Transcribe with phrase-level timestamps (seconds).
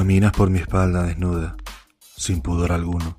[0.00, 1.56] Caminas por mi espalda desnuda,
[2.16, 3.18] sin pudor alguno.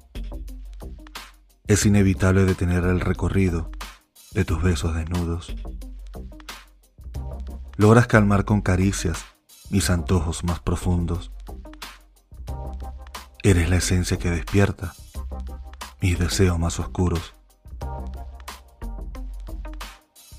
[1.67, 3.69] Es inevitable detener el recorrido
[4.31, 5.53] de tus besos desnudos.
[7.77, 9.23] Logras calmar con caricias
[9.69, 11.31] mis antojos más profundos.
[13.43, 14.95] Eres la esencia que despierta
[16.01, 17.35] mis deseos más oscuros.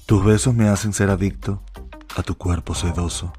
[0.07, 1.63] Tus besos me hacen ser adicto
[2.17, 3.33] a tu cuerpo sedoso,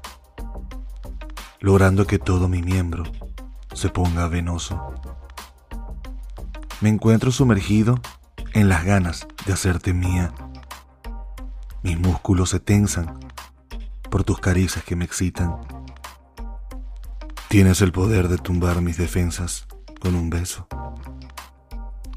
[1.64, 3.04] logrando que todo mi miembro
[3.72, 4.92] se ponga venoso.
[6.82, 8.02] Me encuentro sumergido
[8.52, 10.34] en las ganas de hacerte mía.
[11.82, 13.18] Mis músculos se tensan
[14.10, 15.56] por tus caricias que me excitan.
[17.48, 19.66] Tienes el poder de tumbar mis defensas
[20.02, 20.68] con un beso.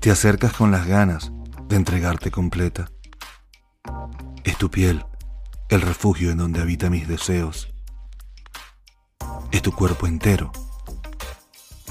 [0.01, 1.31] Te acercas con las ganas
[1.69, 2.91] de entregarte completa.
[4.43, 5.05] Es tu piel
[5.69, 7.76] el refugio en donde habita mis deseos.
[9.51, 10.51] Es tu cuerpo entero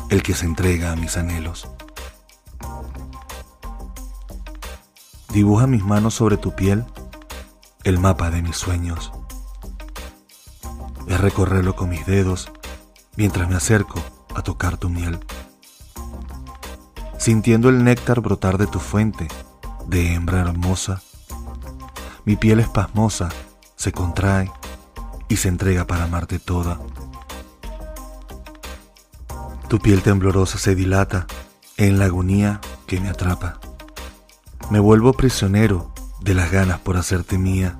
[0.08, 1.68] el que se entrega a mis anhelos.
[5.32, 6.84] Dibuja mis manos sobre tu piel
[7.84, 9.12] el mapa de mis sueños.
[11.06, 12.50] Es recorrerlo con mis dedos
[13.16, 14.00] mientras me acerco
[14.34, 15.18] a tocar tu miel.
[17.18, 19.28] Sintiendo el néctar brotar de tu fuente,
[19.86, 21.02] de hembra hermosa,
[22.24, 23.28] mi piel espasmosa
[23.76, 24.50] se contrae
[25.28, 26.80] y se entrega para amarte toda.
[29.68, 31.26] Tu piel temblorosa se dilata
[31.76, 33.58] en la agonía que me atrapa.
[34.70, 37.76] Me vuelvo prisionero de las ganas por hacerte mía.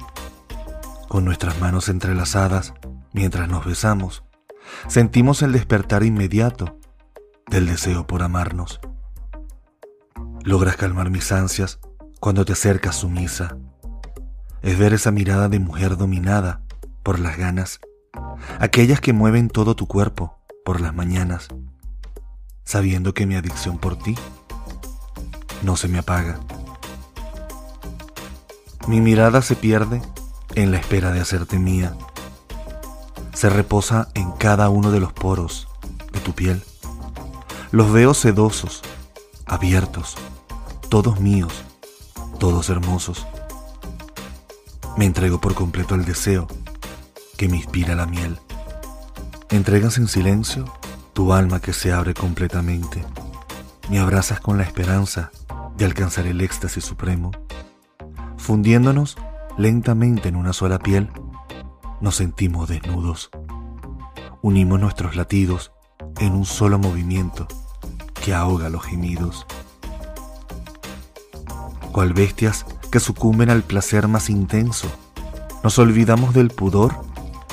[1.09, 2.75] Con nuestras manos entrelazadas,
[3.13, 4.25] mientras nos besamos,
[4.89, 6.77] sentimos el despertar inmediato
[7.49, 8.81] del deseo por amarnos.
[10.43, 11.79] Logras calmar mis ansias
[12.19, 13.57] cuando te acercas sumisa.
[14.61, 16.63] Es ver esa mirada de mujer dominada
[17.05, 17.79] por las ganas,
[18.59, 21.49] aquellas que mueven todo tu cuerpo por las mañanas,
[22.67, 24.15] sabiendo que mi adicción por ti
[25.63, 26.39] no se me apaga.
[28.87, 30.03] Mi mirada se pierde
[30.55, 31.97] en la espera de hacerte mía
[33.37, 35.69] se reposa en cada uno de los poros
[36.11, 36.63] de tu piel.
[37.71, 38.81] Los veo sedosos,
[39.45, 40.17] abiertos,
[40.89, 41.53] todos míos,
[42.39, 43.27] todos hermosos.
[44.97, 46.49] Me entrego por completo al deseo
[47.37, 48.39] que me inspira la miel.
[49.51, 50.65] Entregas en silencio
[51.17, 53.03] tu alma que se abre completamente.
[53.89, 55.31] Me abrazas con la esperanza
[55.79, 57.31] de alcanzar el éxtasis supremo.
[58.37, 59.17] Fundiéndonos
[59.57, 61.09] lentamente en una sola piel,
[62.03, 63.31] nos sentimos desnudos.
[64.43, 65.73] Unimos nuestros latidos
[66.19, 67.49] en un solo movimiento
[68.23, 69.47] que ahoga los gemidos.
[71.93, 74.89] Cual bestias que sucumben al placer más intenso,
[75.65, 76.95] nos olvidamos del pudor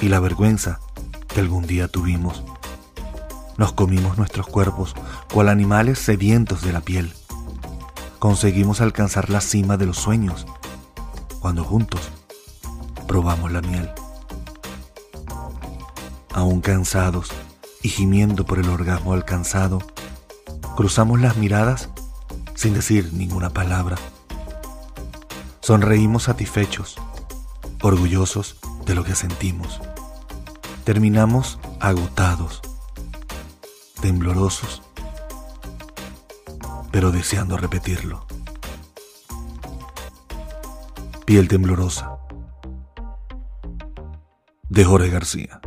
[0.02, 0.82] y la vergüenza
[1.30, 2.44] que algún día tuvimos.
[3.58, 4.96] Nos comimos nuestros cuerpos
[5.34, 7.14] cual animales sedientos de la piel.
[8.20, 10.46] Conseguimos alcanzar la cima de los sueños
[11.40, 12.02] cuando juntos
[13.08, 13.90] probamos la miel
[16.34, 17.30] aún cansados
[17.82, 19.80] y gimiendo por el orgasmo alcanzado,
[20.76, 21.90] cruzamos las miradas
[22.56, 23.98] sin decir ninguna palabra.
[25.62, 26.96] Sonreímos satisfechos,
[27.82, 29.80] orgullosos de lo que sentimos.
[30.84, 32.62] Terminamos agotados,
[34.04, 34.82] temblorosos,
[36.92, 38.28] pero deseando repetirlo.
[41.26, 42.18] Piel temblorosa
[44.68, 45.62] de Jorge García.